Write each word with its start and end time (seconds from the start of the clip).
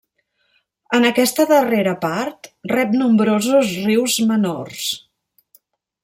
En 0.99 1.03
aquesta 1.09 1.43
darrera 1.51 1.93
part 2.05 2.49
rep 2.71 2.95
nombrosos 3.01 3.75
rius 3.83 4.15
menors. 4.31 4.89